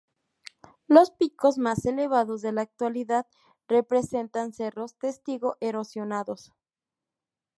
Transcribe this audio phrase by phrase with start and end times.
[0.87, 3.27] Los picos más elevados de la actualidad
[3.67, 6.53] representan cerros testigo erosionados.